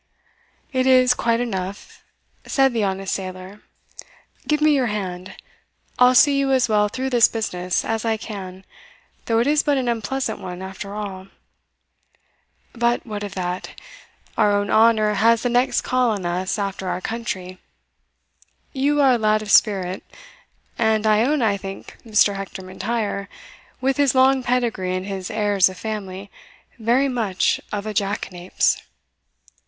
"It 0.73 0.87
is 0.87 1.13
quite 1.13 1.39
enough," 1.39 2.03
said 2.47 2.73
the 2.73 2.83
honest 2.83 3.13
sailor 3.13 3.61
"give 4.47 4.59
me 4.59 4.71
your 4.71 4.87
hand; 4.87 5.35
I'll 5.99 6.15
see 6.15 6.39
you 6.39 6.51
as 6.51 6.67
well 6.67 6.87
through 6.89 7.11
this 7.11 7.27
business 7.27 7.85
as 7.85 8.03
I 8.03 8.17
can, 8.17 8.65
though 9.25 9.37
it 9.37 9.45
is 9.45 9.61
but 9.61 9.77
an 9.77 9.87
unpleasant 9.87 10.39
one 10.39 10.63
after 10.63 10.95
all 10.95 11.27
But 12.73 13.05
what 13.05 13.21
of 13.21 13.35
that? 13.35 13.79
our 14.39 14.55
own 14.55 14.71
honour 14.71 15.13
has 15.13 15.43
the 15.43 15.49
next 15.49 15.81
call 15.81 16.09
on 16.09 16.25
us 16.25 16.57
after 16.57 16.87
our 16.89 16.99
country; 16.99 17.59
you 18.73 19.01
are 19.01 19.11
a 19.11 19.17
lad 19.19 19.43
of 19.43 19.51
spirit, 19.51 20.03
and 20.79 21.05
I 21.05 21.21
own 21.23 21.43
I 21.43 21.57
think 21.57 21.97
Mr. 22.03 22.35
Hector 22.37 22.63
M'Intyre, 22.63 23.27
with 23.79 23.97
his 23.97 24.15
long 24.15 24.41
pedigree 24.41 24.95
and 24.95 25.05
his 25.05 25.29
airs 25.29 25.69
of 25.69 25.77
family, 25.77 26.31
very 26.79 27.07
much 27.07 27.61
of 27.71 27.85
a 27.85 27.93
jackanapes. 27.93 28.81